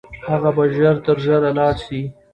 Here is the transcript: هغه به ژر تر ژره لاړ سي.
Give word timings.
هغه 0.29 0.49
به 0.55 0.65
ژر 0.75 0.95
تر 1.05 1.17
ژره 1.25 1.51
لاړ 1.57 1.75
سي. 1.85 2.01